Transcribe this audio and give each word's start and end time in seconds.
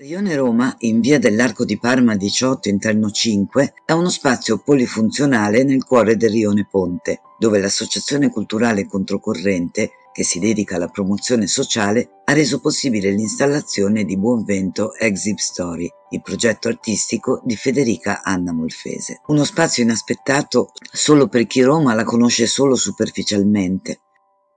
Rione 0.00 0.34
Roma, 0.34 0.74
in 0.78 1.00
via 1.00 1.18
dell'Arco 1.18 1.66
di 1.66 1.78
Parma 1.78 2.16
18 2.16 2.70
interno 2.70 3.10
5, 3.10 3.74
è 3.84 3.92
uno 3.92 4.08
spazio 4.08 4.56
polifunzionale 4.56 5.62
nel 5.62 5.84
cuore 5.84 6.16
del 6.16 6.30
Rione 6.30 6.66
Ponte, 6.70 7.20
dove 7.38 7.60
l'Associazione 7.60 8.30
Culturale 8.30 8.86
Controcorrente, 8.86 9.90
che 10.10 10.24
si 10.24 10.38
dedica 10.38 10.76
alla 10.76 10.88
promozione 10.88 11.46
sociale, 11.46 12.22
ha 12.24 12.32
reso 12.32 12.60
possibile 12.60 13.10
l'installazione 13.10 14.04
di 14.04 14.16
Buon 14.16 14.42
Vento 14.42 14.94
Exhib 14.94 15.36
Story, 15.36 15.86
il 16.12 16.22
progetto 16.22 16.68
artistico 16.68 17.42
di 17.44 17.56
Federica 17.56 18.22
Anna 18.22 18.54
Molfese. 18.54 19.20
Uno 19.26 19.44
spazio 19.44 19.82
inaspettato 19.82 20.72
solo 20.90 21.28
per 21.28 21.46
chi 21.46 21.60
Roma 21.60 21.92
la 21.92 22.04
conosce 22.04 22.46
solo 22.46 22.74
superficialmente, 22.74 24.00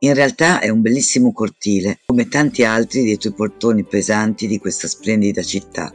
in 0.04 0.14
realtà 0.14 0.60
è 0.60 0.68
un 0.68 0.82
bellissimo 0.82 1.32
cortile, 1.32 2.00
come 2.06 2.28
tanti 2.28 2.66
altri 2.66 3.04
dietro 3.04 3.30
i 3.30 3.34
portoni 3.34 3.86
pesanti 3.86 4.48
di 4.48 4.60
questa 4.60 4.90
splendida 4.90 5.42
città. 5.42 5.94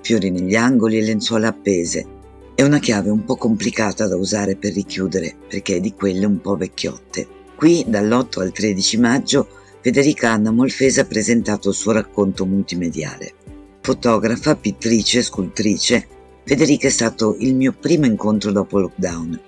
Fiori 0.00 0.30
negli 0.30 0.54
angoli 0.54 0.96
e 0.96 1.02
lenzuola 1.02 1.48
appese. 1.48 2.06
È 2.54 2.62
una 2.62 2.78
chiave 2.78 3.10
un 3.10 3.24
po' 3.24 3.36
complicata 3.36 4.08
da 4.08 4.16
usare 4.16 4.56
per 4.56 4.72
richiudere, 4.72 5.36
perché 5.46 5.76
è 5.76 5.80
di 5.80 5.92
quelle 5.92 6.24
un 6.24 6.40
po' 6.40 6.56
vecchiotte. 6.56 7.28
Qui, 7.54 7.84
dall'8 7.86 8.40
al 8.40 8.52
13 8.52 8.96
maggio, 8.96 9.46
Federica 9.82 10.30
Anna 10.30 10.50
Molfese 10.50 11.02
ha 11.02 11.04
presentato 11.04 11.68
il 11.68 11.74
suo 11.74 11.92
racconto 11.92 12.46
multimediale. 12.46 13.34
Fotografa, 13.82 14.56
pittrice, 14.56 15.20
scultrice, 15.20 16.06
Federica 16.42 16.86
è 16.86 16.90
stato 16.90 17.36
il 17.38 17.54
mio 17.54 17.74
primo 17.78 18.06
incontro 18.06 18.50
dopo 18.50 18.78
lockdown. 18.78 19.38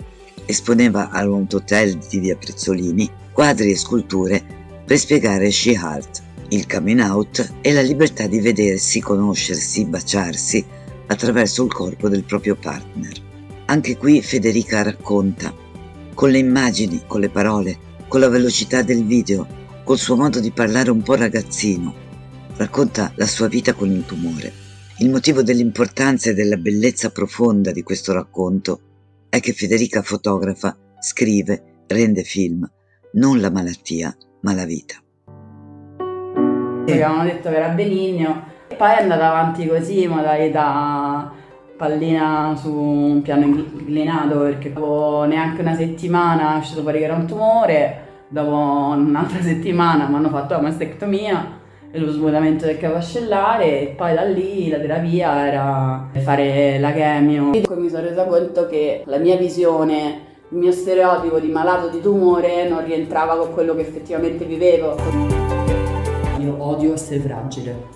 Esponeva 0.45 1.09
al 1.09 1.27
Hotel 1.27 1.97
di 2.07 2.19
via 2.19 2.35
Prezzolini 2.35 3.23
quadri 3.35 3.71
e 3.71 3.75
sculture 3.75 4.41
per 4.85 4.97
spiegare 4.97 5.51
She 5.51 5.71
Heart, 5.71 6.23
il 6.51 6.65
coming 6.65 7.01
out 7.01 7.55
e 7.59 7.73
la 7.73 7.81
libertà 7.81 8.27
di 8.27 8.39
vedersi, 8.39 9.01
conoscersi, 9.01 9.83
baciarsi 9.83 10.65
attraverso 11.07 11.65
il 11.65 11.73
corpo 11.73 12.07
del 12.07 12.23
proprio 12.23 12.55
partner. 12.55 13.11
Anche 13.65 13.97
qui 13.97 14.21
Federica 14.21 14.83
racconta, 14.83 15.53
con 16.13 16.29
le 16.29 16.37
immagini, 16.37 17.03
con 17.05 17.19
le 17.19 17.29
parole, 17.29 17.77
con 18.07 18.21
la 18.21 18.29
velocità 18.29 18.83
del 18.83 19.03
video, 19.03 19.45
col 19.83 19.97
suo 19.97 20.15
modo 20.15 20.39
di 20.39 20.51
parlare 20.51 20.89
un 20.89 21.01
po' 21.01 21.15
ragazzino, 21.15 21.93
racconta 22.55 23.11
la 23.15 23.27
sua 23.27 23.49
vita 23.49 23.73
con 23.73 23.91
il 23.91 24.05
tumore. 24.05 24.53
Il 24.99 25.09
motivo 25.09 25.43
dell'importanza 25.43 26.29
e 26.29 26.33
della 26.33 26.55
bellezza 26.55 27.09
profonda 27.09 27.73
di 27.73 27.83
questo 27.83 28.13
racconto 28.13 28.79
è 29.27 29.41
che 29.41 29.51
Federica 29.51 30.01
fotografa, 30.01 30.77
scrive, 31.01 31.83
rende 31.87 32.23
film, 32.23 32.65
non 33.15 33.39
la 33.39 33.49
malattia, 33.49 34.15
ma 34.41 34.53
la 34.53 34.65
vita. 34.65 34.95
Avevamo 36.87 37.23
detto 37.23 37.49
che 37.49 37.55
era 37.55 37.69
benigno, 37.69 38.43
poi 38.77 38.91
è 38.91 39.01
andata 39.01 39.29
avanti 39.29 39.67
così, 39.67 40.05
modalità 40.07 41.31
pallina 41.77 42.53
su 42.55 42.71
un 42.73 43.21
piano 43.21 43.45
inclinato, 43.45 44.39
perché 44.39 44.71
dopo 44.71 45.23
neanche 45.23 45.61
una 45.61 45.75
settimana 45.75 46.55
è 46.55 46.59
uscito 46.59 46.81
fuori 46.81 46.99
che 46.99 47.05
era 47.05 47.15
un 47.15 47.25
tumore, 47.25 48.01
dopo 48.27 48.51
un'altra 48.95 49.39
settimana 49.41 50.07
mi 50.07 50.15
hanno 50.15 50.29
fatto 50.29 50.53
la 50.53 50.61
mastectomia 50.61 51.59
e 51.91 51.99
lo 51.99 52.11
svuotamento 52.11 52.65
del 52.65 52.77
cavo 52.77 52.95
ascellare 52.95 53.81
e 53.81 53.93
poi 53.95 54.13
da 54.13 54.23
lì 54.23 54.67
la 54.69 54.77
terapia 54.77 55.47
era 55.47 56.09
fare 56.21 56.79
la 56.79 56.91
chemio. 56.91 57.53
E 57.53 57.63
mi 57.75 57.89
sono 57.89 58.03
resa 58.03 58.25
conto 58.25 58.67
che 58.67 59.03
la 59.05 59.17
mia 59.17 59.37
visione 59.37 60.33
il 60.55 60.61
mio 60.61 60.71
stereotipo 60.71 61.37
di 61.37 61.49
malato 61.49 61.89
di 61.89 61.99
tumore 61.99 62.65
non 62.69 62.85
rientrava 62.85 63.35
con 63.35 63.53
quello 63.53 63.75
che 63.75 63.81
effettivamente 63.81 64.45
vivevo. 64.45 64.95
Io 66.39 66.55
odio 66.57 66.93
essere 66.93 67.19
fragile. 67.19 67.87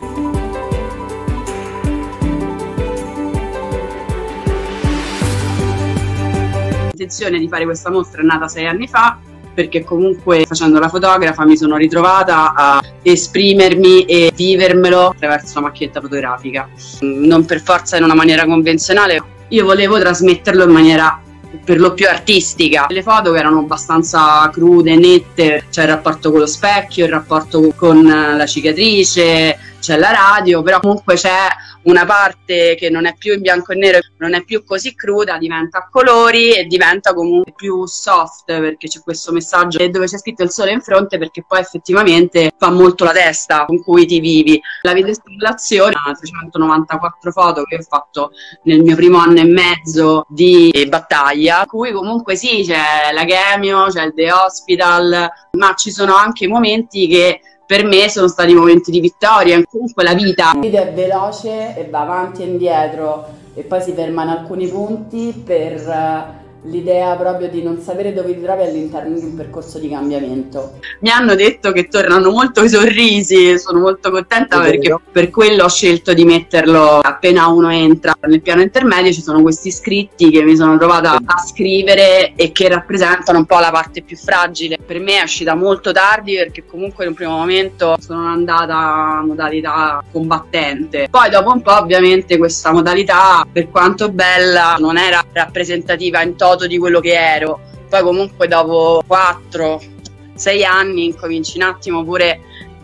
L'intenzione 6.87 7.39
di 7.39 7.47
fare 7.47 7.63
questa 7.63 7.89
mostra 7.89 8.21
è 8.21 8.25
nata 8.25 8.49
sei 8.49 8.67
anni 8.67 8.89
fa 8.89 9.17
perché 9.53 9.85
comunque 9.85 10.43
facendo 10.45 10.79
la 10.79 10.89
fotografa 10.89 11.45
mi 11.45 11.55
sono 11.55 11.77
ritrovata 11.77 12.53
a 12.53 12.83
esprimermi 13.01 14.03
e 14.03 14.33
vivermelo 14.35 15.07
attraverso 15.07 15.61
la 15.61 15.67
macchinetta 15.67 16.01
fotografica. 16.01 16.67
Non 16.99 17.45
per 17.45 17.61
forza 17.61 17.95
in 17.95 18.03
una 18.03 18.15
maniera 18.15 18.45
convenzionale, 18.45 19.23
io 19.47 19.63
volevo 19.63 19.97
trasmetterlo 19.97 20.65
in 20.65 20.71
maniera 20.71 21.21
per 21.63 21.79
lo 21.79 21.93
più 21.93 22.07
artistica. 22.07 22.85
Le 22.89 23.03
foto 23.03 23.33
erano 23.35 23.59
abbastanza 23.59 24.49
crude, 24.51 24.95
nette, 24.95 25.65
c'è 25.69 25.83
il 25.83 25.89
rapporto 25.89 26.31
con 26.31 26.39
lo 26.39 26.47
specchio, 26.47 27.05
il 27.05 27.11
rapporto 27.11 27.73
con 27.75 28.03
la 28.05 28.45
cicatrice, 28.45 29.57
c'è 29.79 29.97
la 29.97 30.11
radio, 30.11 30.61
però 30.61 30.79
comunque 30.79 31.15
c'è 31.15 31.47
una 31.83 32.05
parte 32.05 32.75
che 32.75 32.89
non 32.89 33.05
è 33.05 33.15
più 33.17 33.33
in 33.33 33.41
bianco 33.41 33.71
e 33.71 33.75
nero, 33.75 33.99
non 34.17 34.33
è 34.33 34.43
più 34.43 34.63
così 34.63 34.93
cruda, 34.93 35.37
diventa 35.37 35.79
a 35.79 35.89
colori 35.89 36.53
e 36.53 36.65
diventa 36.65 37.13
comunque 37.13 37.53
più 37.55 37.85
soft 37.85 38.45
perché 38.45 38.87
c'è 38.87 38.99
questo 39.01 39.31
messaggio 39.31 39.85
dove 39.87 40.05
c'è 40.05 40.17
scritto 40.17 40.43
il 40.43 40.51
sole 40.51 40.71
in 40.71 40.81
fronte 40.81 41.17
perché 41.17 41.43
poi 41.47 41.59
effettivamente 41.59 42.51
fa 42.57 42.69
molto 42.69 43.05
la 43.05 43.11
testa 43.11 43.65
con 43.65 43.81
cui 43.81 44.05
ti 44.05 44.19
vivi. 44.19 44.59
La 44.81 44.93
videostillazione, 44.93 45.95
394 46.19 47.31
foto 47.31 47.63
che 47.63 47.77
ho 47.77 47.81
fatto 47.81 48.31
nel 48.63 48.83
mio 48.83 48.95
primo 48.95 49.17
anno 49.17 49.39
e 49.39 49.45
mezzo 49.45 50.25
di 50.27 50.85
battaglia, 50.87 51.65
cui 51.65 51.91
comunque 51.91 52.35
sì, 52.35 52.63
c'è 52.65 53.11
la 53.13 53.23
chemio, 53.23 53.87
c'è 53.87 54.03
il 54.03 54.13
The 54.13 54.31
Hospital, 54.31 55.29
ma 55.51 55.73
ci 55.75 55.91
sono 55.91 56.15
anche 56.15 56.47
momenti 56.47 57.07
che 57.07 57.41
per 57.69 57.85
me 57.85 58.09
sono 58.09 58.27
stati 58.27 58.55
momenti 58.55 58.89
di 58.89 58.99
vittoria, 58.99 59.63
comunque 59.69 60.01
la 60.01 60.15
vita. 60.15 60.53
Il 60.55 60.61
video 60.61 60.81
è 60.81 60.91
veloce 60.91 61.77
e 61.77 61.87
va 61.87 61.99
avanti 61.99 62.41
e 62.41 62.47
indietro 62.47 63.27
e 63.53 63.61
poi 63.61 63.79
si 63.79 63.91
ferma 63.91 64.23
in 64.23 64.29
alcuni 64.29 64.67
punti 64.67 65.39
per 65.45 66.38
l'idea 66.63 67.15
proprio 67.15 67.47
di 67.47 67.63
non 67.63 67.79
sapere 67.79 68.13
dove 68.13 68.33
ti 68.33 68.41
trovi 68.41 68.63
all'interno 68.63 69.17
di 69.17 69.25
un 69.25 69.35
percorso 69.35 69.79
di 69.79 69.89
cambiamento. 69.89 70.79
Mi 70.99 71.09
hanno 71.09 71.35
detto 71.35 71.71
che 71.71 71.87
tornano 71.87 72.31
molto 72.31 72.63
i 72.63 72.69
sorrisi, 72.69 73.57
sono 73.57 73.79
molto 73.79 74.11
contenta 74.11 74.59
perché 74.59 74.95
per 75.11 75.29
quello 75.29 75.63
ho 75.63 75.69
scelto 75.69 76.13
di 76.13 76.25
metterlo 76.25 76.99
appena 76.99 77.47
uno 77.47 77.71
entra. 77.71 78.13
Nel 78.27 78.41
piano 78.41 78.61
intermedio 78.61 79.13
ci 79.13 79.21
sono 79.21 79.41
questi 79.41 79.71
scritti 79.71 80.29
che 80.29 80.43
mi 80.43 80.55
sono 80.55 80.77
trovata 80.77 81.17
a 81.23 81.37
scrivere 81.39 82.33
e 82.35 82.51
che 82.51 82.67
rappresentano 82.67 83.39
un 83.39 83.45
po' 83.45 83.59
la 83.59 83.71
parte 83.71 84.01
più 84.01 84.17
fragile. 84.17 84.77
Per 84.85 84.99
me 84.99 85.19
è 85.19 85.23
uscita 85.23 85.55
molto 85.55 85.91
tardi 85.91 86.35
perché 86.35 86.65
comunque 86.65 87.05
in 87.05 87.11
un 87.11 87.15
primo 87.15 87.37
momento 87.37 87.95
sono 87.99 88.25
andata 88.25 88.75
a 88.75 89.23
modalità 89.23 90.03
combattente. 90.11 91.07
Poi 91.09 91.29
dopo 91.29 91.51
un 91.51 91.61
po' 91.61 91.77
ovviamente 91.77 92.37
questa 92.37 92.71
modalità, 92.71 93.45
per 93.51 93.69
quanto 93.69 94.09
bella, 94.09 94.75
non 94.79 94.97
era 94.97 95.23
rappresentativa 95.31 96.21
in 96.21 96.35
toto 96.35 96.48
di 96.55 96.77
quello 96.77 96.99
che 96.99 97.13
ero. 97.13 97.59
Poi 97.89 98.01
comunque 98.01 98.47
dopo 98.47 99.03
4-6 99.07 100.65
anni 100.65 101.05
incominci 101.05 101.57
un 101.57 101.63
attimo 101.63 102.03
pure 102.03 102.41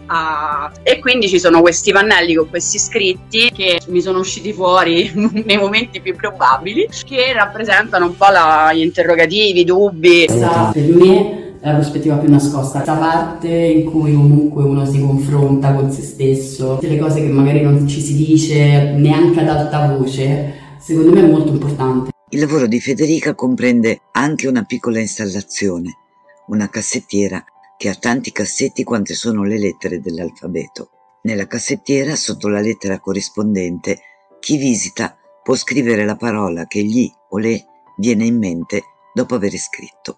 a... 0.08 0.72
e 0.84 1.00
quindi 1.00 1.28
ci 1.28 1.40
sono 1.40 1.62
questi 1.62 1.92
pannelli 1.92 2.36
con 2.36 2.50
questi 2.50 2.80
scritti 2.80 3.52
che 3.52 3.80
mi 3.88 4.02
sono 4.02 4.20
usciti 4.20 4.54
fuori 4.54 5.12
nei 5.46 5.58
momenti 5.58 6.02
più 6.02 6.16
probabili 6.16 6.88
che 7.06 7.34
rappresentano 7.34 8.06
un 8.06 8.18
po' 8.18 8.30
la, 8.32 8.72
gli 8.74 8.82
interrogativi, 8.82 9.62
i 9.62 9.64
dubbi. 9.64 10.26
Per 10.28 10.84
me 10.94 11.46
è 11.66 11.70
la 11.70 11.78
prospettiva 11.78 12.18
più 12.18 12.30
nascosta, 12.30 12.82
questa 12.82 12.94
parte 12.94 13.48
in 13.48 13.86
cui 13.86 14.14
comunque 14.14 14.64
uno 14.64 14.86
si 14.86 15.00
confronta 15.00 15.74
con 15.74 15.92
se 15.92 16.04
stesso, 16.04 16.78
delle 16.80 17.00
cose 17.00 17.22
che 17.22 17.28
magari 17.28 17.62
non 17.62 17.88
ci 17.88 18.02
si 18.02 18.16
dice 18.16 18.94
neanche 18.96 19.40
ad 19.40 19.48
alta 19.48 19.88
voce, 19.88 20.54
secondo 20.80 21.12
me 21.12 21.22
è 21.22 21.28
molto 21.28 21.52
importante. 21.52 22.15
Il 22.36 22.42
lavoro 22.42 22.68
di 22.68 22.82
Federica 22.82 23.34
comprende 23.34 24.02
anche 24.12 24.50
una 24.50 24.64
piccola 24.64 25.00
installazione, 25.00 26.00
una 26.48 26.68
cassettiera 26.68 27.42
che 27.78 27.88
ha 27.88 27.96
tanti 27.96 28.34
cassetti 28.34 28.84
quante 28.84 29.14
sono 29.14 29.46
le 29.46 29.58
lettere 29.58 30.02
dell'alfabeto. 30.02 30.90
Nella 31.22 31.48
cassettiera, 31.48 32.14
sotto 32.18 32.50
la 32.50 32.60
lettera 32.60 33.00
corrispondente, 33.00 34.02
chi 34.42 34.58
visita 34.58 35.16
può 35.42 35.56
scrivere 35.56 36.04
la 36.04 36.18
parola 36.18 36.66
che 36.66 36.84
gli 36.84 37.10
o 37.30 37.38
le 37.38 37.68
viene 37.96 38.26
in 38.26 38.38
mente 38.38 38.84
dopo 39.14 39.36
aver 39.36 39.56
scritto. 39.56 40.18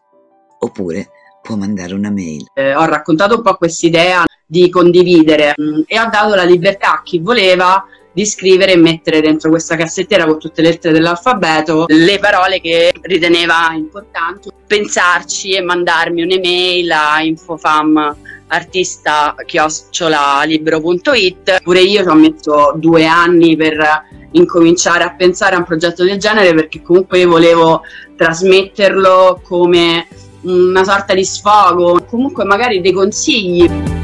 Oppure 0.58 1.12
può 1.44 1.56
mandare 1.56 1.94
una 1.94 2.10
mail. 2.10 2.48
Eh, 2.56 2.74
ho 2.74 2.86
raccontato 2.86 3.36
un 3.36 3.44
po' 3.44 3.58
quest'idea 3.58 4.24
di 4.44 4.72
condividere 4.72 5.54
mh, 5.56 5.64
mm, 5.64 5.82
e 5.86 6.00
ho 6.00 6.10
dato 6.10 6.34
la 6.34 6.46
libertà 6.46 6.94
a 6.94 7.04
chi 7.04 7.20
voleva 7.20 7.86
di 8.18 8.26
scrivere 8.26 8.72
e 8.72 8.78
mettere 8.78 9.22
dentro 9.22 9.52
questa 9.52 9.76
cassettiera 9.76 10.26
con 10.26 10.40
tutte 10.40 10.64
le 10.64 10.70
lettere 10.70 10.92
dell'alfabeto 10.92 11.86
le 11.88 12.18
parole 12.18 12.60
che 12.60 12.92
riteneva 13.02 13.72
importanti, 13.76 14.50
pensarci 14.66 15.52
e 15.52 15.62
mandarmi 15.62 16.24
un'email 16.24 16.92
a 16.92 17.22
infofam 17.22 18.16
artista 18.48 19.36
chiocciolalibbero.it 19.46 21.62
pure 21.62 21.82
io 21.82 22.02
ci 22.02 22.08
ho 22.08 22.16
messo 22.16 22.74
due 22.78 23.06
anni 23.06 23.56
per 23.56 23.78
incominciare 24.32 25.04
a 25.04 25.14
pensare 25.14 25.54
a 25.54 25.60
un 25.60 25.66
progetto 25.66 26.04
del 26.04 26.18
genere 26.18 26.56
perché 26.56 26.82
comunque 26.82 27.24
volevo 27.24 27.84
trasmetterlo 28.16 29.42
come 29.44 30.08
una 30.42 30.84
sorta 30.84 31.14
di 31.14 31.24
sfogo 31.24 32.04
comunque 32.10 32.46
magari 32.46 32.82
dei 32.82 32.94
consigli 32.94 33.97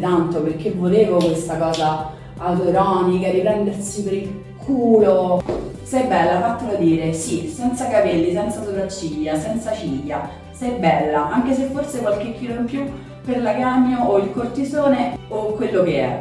tanto 0.00 0.42
perché 0.42 0.72
volevo 0.72 1.18
questa 1.18 1.56
cosa 1.56 2.10
autoironica, 2.38 3.30
di 3.30 3.40
prendersi 3.40 4.02
per 4.02 4.12
il 4.14 4.42
culo. 4.56 5.42
Sei 5.82 6.06
bella, 6.06 6.40
fatelo 6.40 6.76
dire, 6.78 7.12
sì, 7.12 7.48
senza 7.48 7.88
capelli, 7.88 8.32
senza 8.32 8.62
sopracciglia, 8.62 9.36
senza 9.36 9.72
ciglia, 9.72 10.28
sei 10.52 10.72
bella, 10.78 11.30
anche 11.30 11.54
se 11.54 11.64
forse 11.64 12.00
qualche 12.00 12.34
chilo 12.34 12.54
in 12.54 12.64
più 12.64 12.84
per 13.24 13.42
l'aganio 13.42 14.04
o 14.04 14.18
il 14.18 14.32
cortisone 14.32 15.18
o 15.28 15.52
quello 15.52 15.82
che 15.82 16.00
è. 16.00 16.20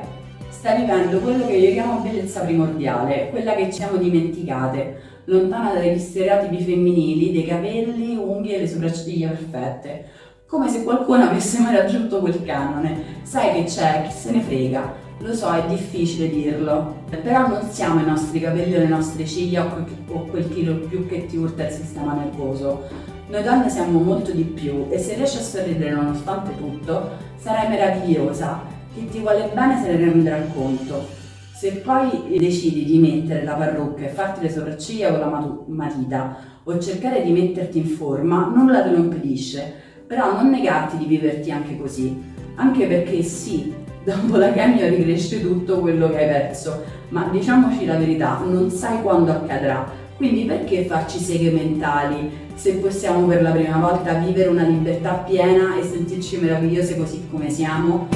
Stai 0.49 0.81
vivendo 0.81 1.19
quello 1.19 1.45
che 1.45 1.55
io 1.55 1.71
chiamo 1.71 1.99
bellezza 1.99 2.41
primordiale, 2.41 3.29
quella 3.29 3.53
che 3.53 3.65
ci 3.65 3.73
siamo 3.73 3.97
dimenticate, 3.97 5.01
lontana 5.25 5.73
dagli 5.73 5.99
stereotipi 5.99 6.63
femminili, 6.63 7.31
dei 7.31 7.45
capelli, 7.45 8.15
unghie 8.15 8.55
e 8.55 8.59
le 8.61 8.67
sopracciglia 8.67 9.29
perfette 9.29 10.05
come 10.49 10.67
se 10.67 10.83
qualcuno 10.83 11.25
avesse 11.25 11.59
mai 11.59 11.75
raggiunto 11.75 12.19
quel 12.19 12.43
canone. 12.43 13.21
Sai 13.21 13.53
che 13.53 13.63
c'è, 13.65 14.07
chi 14.07 14.11
se 14.11 14.31
ne 14.31 14.41
frega. 14.41 15.07
Lo 15.19 15.33
so, 15.35 15.53
è 15.53 15.63
difficile 15.67 16.27
dirlo, 16.27 17.03
però 17.09 17.47
non 17.47 17.69
siamo 17.69 17.99
i 17.99 18.05
nostri 18.05 18.39
capelli 18.39 18.75
o 18.75 18.79
le 18.79 18.87
nostre 18.87 19.27
ciglia 19.27 19.65
o 20.07 20.25
quel 20.25 20.49
chilo 20.49 20.77
più 20.87 21.05
che 21.07 21.27
ti 21.27 21.37
urta 21.37 21.67
il 21.67 21.71
sistema 21.71 22.13
nervoso. 22.13 22.87
Noi 23.27 23.43
donne 23.43 23.69
siamo 23.69 23.99
molto 23.99 24.31
di 24.31 24.41
più 24.43 24.87
e 24.89 24.97
se 24.97 25.13
riesci 25.13 25.37
a 25.37 25.41
sorridere 25.41 25.91
nonostante 25.91 26.57
tutto, 26.57 27.11
sarai 27.37 27.67
meravigliosa. 27.69 28.61
Chi 28.95 29.07
ti 29.07 29.19
vuole 29.19 29.51
bene 29.53 29.79
se 29.79 29.91
ne 29.91 29.97
renderà 29.97 30.41
conto. 30.51 31.17
Se 31.53 31.73
poi 31.73 32.37
decidi 32.39 32.85
di 32.85 32.97
mettere 32.97 33.43
la 33.43 33.53
parrucca 33.53 34.05
e 34.05 34.09
farti 34.09 34.41
le 34.41 34.51
sopracciglia 34.51 35.11
con 35.11 35.19
la 35.19 35.57
matita 35.67 36.37
o 36.63 36.79
cercare 36.79 37.21
di 37.21 37.31
metterti 37.33 37.77
in 37.77 37.85
forma, 37.85 38.51
nulla 38.55 38.81
te 38.81 38.89
lo 38.89 38.97
impedisce 38.97 39.87
però 40.09 40.33
non 40.33 40.49
negarti 40.49 40.97
di 40.97 41.05
viverti 41.05 41.51
anche 41.51 41.77
così, 41.77 42.19
anche 42.55 42.87
perché 42.87 43.21
sì, 43.21 43.71
dopo 44.03 44.37
la 44.37 44.51
chemia 44.51 44.89
ricresce 44.89 45.39
tutto 45.39 45.77
quello 45.81 46.09
che 46.09 46.17
hai 46.17 46.27
perso, 46.27 46.83
ma 47.09 47.29
diciamoci 47.31 47.85
la 47.85 47.95
verità, 47.95 48.41
non 48.43 48.71
sai 48.71 49.03
quando 49.03 49.29
accadrà, 49.29 49.87
quindi 50.17 50.45
perché 50.45 50.85
farci 50.85 51.19
seghe 51.19 51.51
mentali 51.51 52.47
se 52.55 52.77
possiamo 52.77 53.27
per 53.27 53.43
la 53.43 53.51
prima 53.51 53.77
volta 53.77 54.13
vivere 54.15 54.49
una 54.49 54.63
libertà 54.63 55.13
piena 55.13 55.77
e 55.79 55.83
sentirci 55.83 56.39
meravigliose 56.39 56.97
così 56.97 57.27
come 57.29 57.51
siamo? 57.51 58.07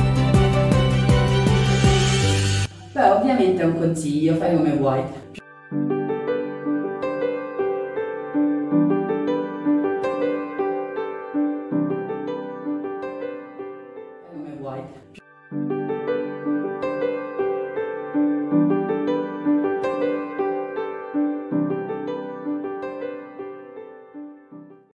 Beh, 2.91 3.09
ovviamente 3.11 3.61
è 3.61 3.65
un 3.65 3.77
consiglio, 3.77 4.33
fai 4.33 4.55
come 4.55 4.71
vuoi. 4.71 5.22